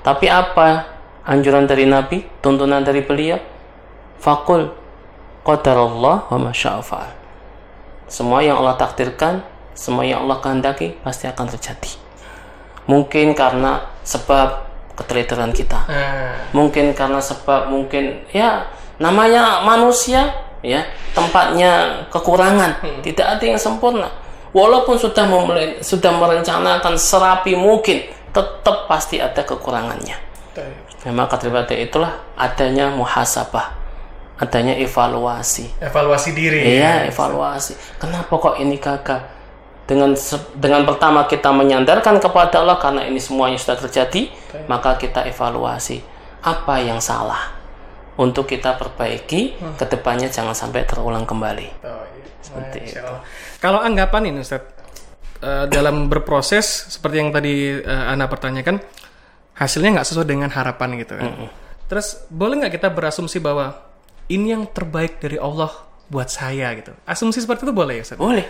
Tapi 0.00 0.26
apa 0.32 0.88
anjuran 1.28 1.68
dari 1.68 1.84
Nabi, 1.84 2.24
tuntunan 2.40 2.80
dari 2.80 3.04
beliau? 3.04 3.36
Fakul 4.20 4.68
qadarullah 5.44 6.28
wa 6.28 6.38
masya'a 6.38 6.80
fa'al. 6.84 7.12
Semua 8.10 8.42
yang 8.44 8.60
Allah 8.60 8.76
takdirkan, 8.76 9.40
semua 9.72 10.04
yang 10.04 10.26
Allah 10.26 10.42
kehendaki 10.42 10.98
pasti 11.00 11.24
akan 11.30 11.46
terjadi. 11.56 11.92
Mungkin 12.90 13.32
karena 13.38 13.86
sebab 14.02 14.66
keteliteran 14.98 15.54
kita. 15.56 15.86
Mungkin 16.52 16.92
karena 16.92 17.22
sebab 17.22 17.72
mungkin 17.72 18.26
ya 18.34 18.68
namanya 19.00 19.64
manusia 19.64 20.28
ya 20.60 20.84
tempatnya 21.16 22.04
kekurangan, 22.12 22.84
tidak 23.00 23.26
ada 23.38 23.44
yang 23.44 23.56
sempurna. 23.56 24.12
Walaupun 24.50 24.98
sudah 24.98 25.24
memulai, 25.30 25.78
sudah 25.78 26.10
merencanakan 26.10 26.98
serapi 26.98 27.54
mungkin, 27.54 28.02
tetap 28.30 28.86
pasti 28.90 29.18
ada 29.18 29.42
kekurangannya. 29.42 30.16
Ya, 31.00 31.10
maka 31.16 31.40
daripada 31.40 31.72
itulah 31.72 32.20
adanya 32.36 32.92
muhasabah, 32.92 33.72
adanya 34.36 34.76
evaluasi. 34.76 35.72
Evaluasi 35.80 36.36
diri. 36.36 36.76
Iya, 36.76 37.08
evaluasi. 37.08 37.72
Kenapa 37.96 38.32
kok 38.36 38.60
ini 38.60 38.76
gagal? 38.76 39.20
Dengan 39.88 40.14
dengan 40.54 40.86
pertama 40.86 41.26
kita 41.26 41.50
menyandarkan 41.50 42.22
kepada 42.22 42.62
Allah 42.62 42.78
karena 42.78 43.08
ini 43.10 43.18
semuanya 43.18 43.58
sudah 43.58 43.80
terjadi, 43.80 44.30
maka 44.70 44.94
kita 44.94 45.26
evaluasi 45.26 46.04
apa 46.44 46.78
yang 46.78 47.02
salah 47.02 47.58
untuk 48.20 48.46
kita 48.46 48.76
perbaiki 48.76 49.56
ke 49.80 49.84
depannya 49.88 50.28
jangan 50.28 50.52
sampai 50.52 50.84
terulang 50.84 51.24
kembali. 51.24 51.68
Oh, 51.82 52.04
iya. 52.04 52.28
Seperti 52.44 52.78
Allah. 53.00 53.24
Kalau 53.58 53.80
anggapan 53.80 54.30
ini 54.30 54.44
Ustaz, 54.44 54.60
eh, 55.40 55.64
dalam 55.66 56.06
berproses 56.06 56.92
seperti 56.92 57.16
yang 57.20 57.30
tadi 57.34 57.80
eh, 57.80 58.12
Ana 58.12 58.30
pertanyakan, 58.30 58.80
hasilnya 59.56 60.00
nggak 60.00 60.08
sesuai 60.08 60.28
dengan 60.28 60.48
harapan 60.48 60.96
gitu 61.00 61.16
kan. 61.16 61.50
Terus 61.90 62.22
boleh 62.30 62.64
nggak 62.64 62.78
kita 62.78 62.88
berasumsi 62.94 63.42
bahwa 63.42 63.74
ini 64.30 64.54
yang 64.54 64.64
terbaik 64.70 65.18
dari 65.18 65.36
Allah 65.36 65.74
buat 66.06 66.30
saya 66.30 66.70
gitu? 66.78 66.94
Asumsi 67.02 67.42
seperti 67.42 67.66
itu 67.66 67.74
boleh 67.74 67.98
ya 67.98 68.02
Ustaz? 68.06 68.18
Boleh. 68.18 68.46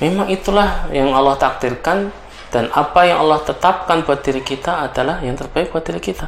Memang 0.00 0.26
itulah 0.32 0.88
yang 0.88 1.12
Allah 1.12 1.36
takdirkan 1.36 2.08
dan 2.48 2.72
apa 2.72 3.04
yang 3.04 3.20
Allah 3.22 3.44
tetapkan 3.44 4.04
buat 4.04 4.24
diri 4.24 4.40
kita 4.40 4.88
adalah 4.88 5.20
yang 5.20 5.36
terbaik 5.36 5.68
buat 5.72 5.84
diri 5.84 6.00
kita. 6.00 6.26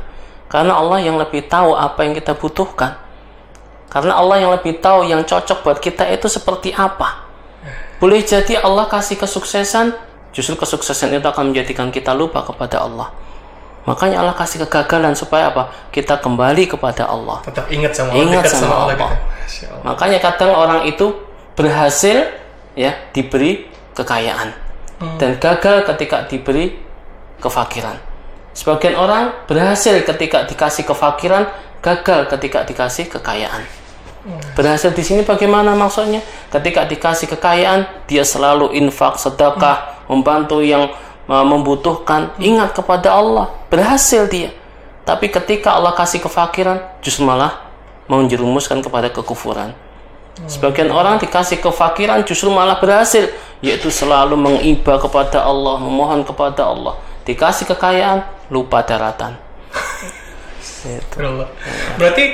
Karena 0.52 0.76
Allah 0.76 1.00
yang 1.00 1.16
lebih 1.16 1.48
tahu 1.48 1.72
apa 1.74 2.04
yang 2.04 2.12
kita 2.12 2.36
butuhkan. 2.36 3.00
Karena 3.88 4.20
Allah 4.20 4.36
yang 4.44 4.52
lebih 4.52 4.78
tahu 4.84 5.08
yang 5.08 5.24
cocok 5.24 5.64
buat 5.64 5.78
kita 5.80 6.06
itu 6.12 6.28
seperti 6.28 6.76
apa. 6.76 7.23
Boleh 8.04 8.20
jadi 8.20 8.60
Allah 8.60 8.84
kasih 8.84 9.16
kesuksesan, 9.16 9.96
justru 10.28 10.60
kesuksesan 10.60 11.08
itu 11.16 11.24
akan 11.24 11.56
menjadikan 11.56 11.88
kita 11.88 12.12
lupa 12.12 12.44
kepada 12.44 12.84
Allah. 12.84 13.08
Makanya 13.88 14.20
Allah 14.20 14.36
kasih 14.36 14.68
kegagalan 14.68 15.16
supaya 15.16 15.48
apa? 15.48 15.72
Kita 15.88 16.20
kembali 16.20 16.68
kepada 16.68 17.08
Allah. 17.08 17.40
Tetap 17.48 17.64
ingat 17.72 17.96
sama 17.96 18.12
Allah, 18.12 18.20
Ingat 18.28 18.44
sama 18.44 18.60
sama 18.60 18.74
Allah. 18.76 18.84
Allah. 18.92 19.08
gitu. 19.48 19.64
Allah. 19.72 19.84
Makanya 19.88 20.18
kadang 20.20 20.52
orang 20.52 20.80
itu 20.84 21.16
berhasil 21.56 22.28
ya 22.76 22.92
diberi 23.16 23.72
kekayaan 23.96 24.52
dan 25.16 25.40
gagal 25.40 25.88
ketika 25.88 26.28
diberi 26.28 26.76
kefakiran. 27.40 27.96
Sebagian 28.52 29.00
orang 29.00 29.32
berhasil 29.48 29.96
ketika 30.04 30.44
dikasih 30.44 30.84
kefakiran, 30.84 31.48
gagal 31.80 32.28
ketika 32.36 32.68
dikasih 32.68 33.08
kekayaan. 33.08 33.64
Berhasil 34.56 34.88
di 34.96 35.04
sini 35.04 35.20
bagaimana 35.20 35.76
maksudnya? 35.76 36.24
Ketika 36.48 36.88
dikasih 36.88 37.28
kekayaan, 37.36 38.08
dia 38.08 38.24
selalu 38.24 38.72
infak, 38.72 39.20
sedekah, 39.20 40.00
membantu 40.08 40.64
yang 40.64 40.88
uh, 41.28 41.44
membutuhkan, 41.44 42.32
ingat 42.40 42.72
kepada 42.72 43.12
Allah. 43.12 43.52
Berhasil 43.68 44.24
dia. 44.32 44.48
Tapi 45.04 45.28
ketika 45.28 45.76
Allah 45.76 45.92
kasih 45.92 46.24
kefakiran, 46.24 46.80
justru 47.04 47.28
malah 47.28 47.68
menjerumuskan 48.08 48.80
kepada 48.80 49.12
kekufuran. 49.12 49.76
Sebagian 50.48 50.90
orang 50.90 51.22
dikasih 51.22 51.62
kefakiran 51.62 52.26
justru 52.26 52.50
malah 52.50 52.82
berhasil, 52.82 53.30
yaitu 53.62 53.86
selalu 53.92 54.34
mengiba 54.34 54.98
kepada 54.98 55.46
Allah, 55.46 55.78
memohon 55.78 56.26
kepada 56.26 56.66
Allah. 56.66 56.98
Dikasih 57.22 57.70
kekayaan, 57.70 58.26
lupa 58.50 58.82
daratan. 58.82 59.38
Berarti 62.00 62.24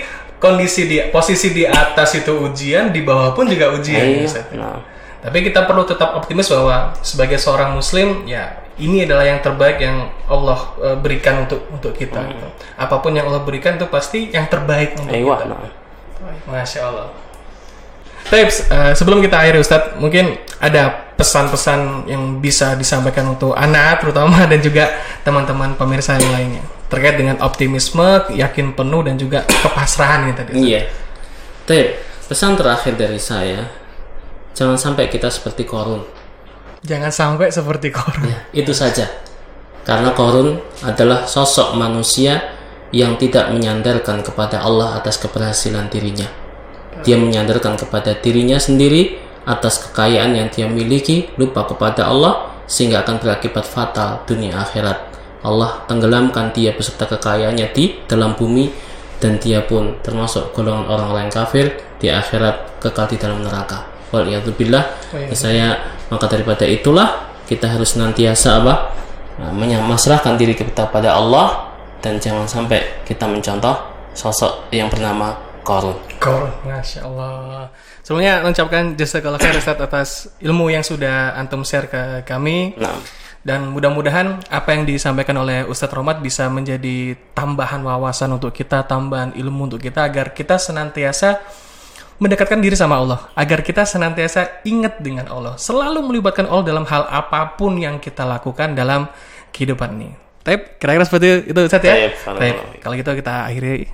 kondisi 0.40 0.88
di 0.88 0.97
posisi 1.12 1.52
di 1.52 1.68
atas 1.68 2.16
itu 2.16 2.32
ujian, 2.32 2.90
di 2.90 3.04
bawah 3.04 3.37
pun 3.37 3.47
juga 3.47 3.70
ujian. 3.76 4.00
ya, 4.00 4.25
Iya. 4.25 4.42
Nah, 4.56 4.80
Tapi 5.20 5.44
kita 5.44 5.68
perlu 5.68 5.85
tetap 5.85 6.16
optimis 6.16 6.49
bahwa 6.49 6.97
sebagai 7.04 7.37
seorang 7.37 7.76
muslim 7.76 8.25
ya 8.25 8.56
ini 8.80 9.04
adalah 9.04 9.28
yang 9.28 9.44
terbaik 9.44 9.76
yang 9.76 10.09
Allah 10.25 10.73
eh, 10.80 10.97
berikan 10.97 11.44
untuk 11.44 11.68
untuk 11.68 11.92
kita. 11.92 12.25
gitu. 12.25 12.47
Apa 12.80 13.04
pun 13.04 13.12
yang 13.12 13.28
Allah 13.28 13.44
berikan 13.44 13.76
itu 13.76 13.85
pasti 13.92 14.32
yang 14.32 14.49
terbaik 14.49 14.97
untuk 14.97 15.12
Ewa, 15.12 15.37
kita. 15.37 15.52
nah. 15.52 15.70
Masya 16.49 16.80
Allah. 16.88 17.12
Tips, 18.32 18.73
eh, 18.73 18.92
sebelum 18.97 19.20
kita 19.20 19.44
akhiri 19.44 19.61
Ustadz, 19.61 20.00
mungkin 20.00 20.40
ada 20.56 21.12
pesan-pesan 21.20 22.09
yang 22.09 22.40
bisa 22.40 22.73
disampaikan 22.80 23.28
untuk 23.37 23.52
anak 23.52 24.00
terutama 24.00 24.40
dan 24.50 24.56
juga 24.64 24.88
teman-teman 25.20 25.76
pemirsa 25.76 26.16
yang 26.16 26.32
lainnya 26.32 26.64
terkait 26.90 27.16
dengan 27.16 27.38
optimisme, 27.40 28.35
yakin 28.35 28.75
penuh 28.75 29.06
dan 29.06 29.14
juga 29.14 29.47
kepasrahan 29.47 30.26
ini 30.26 30.35
tadi. 30.35 30.52
Iya. 30.59 30.82
Tapi 31.64 31.82
pesan 32.26 32.59
terakhir 32.59 32.99
dari 32.99 33.23
saya, 33.23 33.62
jangan 34.52 34.75
sampai 34.75 35.06
kita 35.06 35.30
seperti 35.30 35.62
korun. 35.62 36.02
Jangan 36.82 37.14
sampai 37.14 37.54
seperti 37.54 37.94
korun. 37.94 38.26
Ya, 38.26 38.40
itu 38.50 38.75
saja. 38.75 39.06
Karena 39.87 40.11
korun 40.12 40.59
adalah 40.82 41.25
sosok 41.30 41.78
manusia 41.78 42.59
yang 42.90 43.14
tidak 43.16 43.54
menyandarkan 43.54 44.26
kepada 44.26 44.61
Allah 44.66 44.99
atas 44.99 45.16
keberhasilan 45.23 45.87
dirinya. 45.87 46.26
Dia 47.06 47.16
menyandarkan 47.16 47.78
kepada 47.78 48.18
dirinya 48.18 48.59
sendiri 48.59 49.16
atas 49.47 49.80
kekayaan 49.88 50.37
yang 50.37 50.49
dia 50.52 50.66
miliki, 50.66 51.30
lupa 51.38 51.64
kepada 51.64 52.11
Allah 52.11 52.50
sehingga 52.66 53.02
akan 53.02 53.18
berakibat 53.23 53.64
fatal 53.64 54.26
dunia 54.26 54.59
akhirat. 54.59 55.10
Allah 55.40 55.85
tenggelamkan 55.88 56.52
dia 56.52 56.76
beserta 56.76 57.09
kekayaannya 57.09 57.73
di 57.73 57.97
dalam 58.04 58.37
bumi 58.37 58.68
dan 59.20 59.37
dia 59.40 59.64
pun 59.64 60.00
termasuk 60.00 60.52
golongan 60.56 60.88
orang-orang 60.88 61.28
kafir 61.32 61.76
di 62.00 62.09
akhirat 62.09 62.80
kekal 62.80 63.09
di 63.09 63.16
dalam 63.20 63.44
neraka. 63.44 63.85
Waliyadzubillah. 64.11 64.85
Saya 65.37 65.76
maka 66.11 66.26
daripada 66.26 66.66
itulah 66.66 67.31
kita 67.46 67.68
harus 67.68 67.94
senantiasa 67.94 68.64
apa? 68.64 68.74
Nah, 69.40 69.53
menyamasrahkan 69.57 70.37
diri 70.37 70.53
kita 70.53 70.88
pada 70.92 71.16
Allah 71.16 71.72
dan 72.05 72.20
jangan 72.20 72.44
sampai 72.44 73.05
kita 73.09 73.24
mencontoh 73.24 73.76
sosok 74.12 74.68
yang 74.72 74.88
bernama 74.92 75.50
Korun. 75.61 75.96
Korun, 76.16 76.53
Masya 76.64 77.05
Allah. 77.05 77.68
Sebelumnya 78.00 78.40
mengucapkan 78.40 78.96
khair 78.96 79.55
Ustadz 79.61 79.85
atas 79.85 80.33
ilmu 80.40 80.72
yang 80.72 80.81
sudah 80.81 81.37
antum 81.37 81.62
share 81.62 81.87
ke 81.87 82.24
kami. 82.24 82.74
Nah, 82.81 82.96
Dan 83.40 83.72
mudah-mudahan 83.72 84.44
apa 84.53 84.76
yang 84.76 84.85
disampaikan 84.85 85.33
oleh 85.40 85.64
Ustadz 85.64 85.96
Romat 85.96 86.20
bisa 86.20 86.44
menjadi 86.53 87.16
tambahan 87.33 87.81
wawasan 87.81 88.37
untuk 88.37 88.53
kita, 88.53 88.85
tambahan 88.85 89.33
ilmu 89.33 89.72
untuk 89.72 89.81
kita 89.81 90.05
agar 90.05 90.37
kita 90.37 90.61
senantiasa 90.61 91.40
mendekatkan 92.20 92.61
diri 92.61 92.76
sama 92.76 93.00
Allah, 93.00 93.33
agar 93.33 93.64
kita 93.64 93.88
senantiasa 93.88 94.61
ingat 94.68 95.00
dengan 95.00 95.24
Allah, 95.33 95.57
selalu 95.57 96.05
melibatkan 96.05 96.44
Allah 96.44 96.68
dalam 96.68 96.85
hal 96.85 97.09
apa 97.09 97.57
pun 97.57 97.81
yang 97.81 97.96
kita 97.96 98.29
lakukan 98.29 98.76
dalam 98.76 99.09
kehidupan 99.57 99.96
ini. 99.96 100.12
Tapi 100.44 100.76
kira-kira 100.76 101.05
seperti 101.09 101.26
itu 101.48 101.61
Ustadz 101.64 101.88
ya. 101.88 102.12
Taib. 102.12 102.57
Kalau 102.81 102.94
gitu 102.96 103.11
kita 103.12 103.48
akhiri 103.48 103.88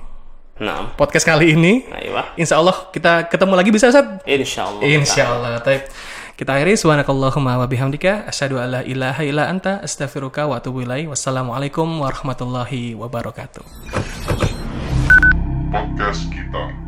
nah, 0.59 0.91
podcast 0.95 1.27
kali 1.27 1.55
ini. 1.55 1.87
nah, 1.87 1.99
iya. 1.99 2.23
Insya 2.39 2.59
Allah 2.59 2.87
kita 2.91 3.31
ketemu 3.31 3.53
lagi 3.55 3.69
bisa 3.71 3.91
Ustadz? 3.91 4.23
Insya 4.27 4.61
Allah. 4.67 4.81
Insya 4.83 5.23
Allah. 5.27 5.49
Taib. 5.63 5.87
Kita 6.37 6.53
akhiri 6.53 6.77
subhanakallahumma 6.77 7.57
wa 7.57 7.65
bihamdika 7.65 8.29
asyhadu 8.29 8.61
an 8.61 8.69
la 8.69 8.81
ilaha 8.85 9.25
illa 9.25 9.49
anta 9.49 9.81
astaghfiruka 9.81 10.45
wa 10.45 10.61
atubu 10.61 10.85
ilaik. 10.85 11.09
Wassalamualaikum 11.09 11.97
warahmatullahi 11.97 12.93
wabarakatuh. 12.93 13.65
podcast 15.73 16.29
kita. 16.29 16.86